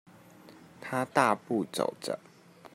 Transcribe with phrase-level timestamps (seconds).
[0.81, 2.17] 他大步走著